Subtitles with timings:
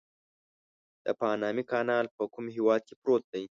[1.05, 3.43] د پانامي کانال په کوم هېواد کې پروت دی؟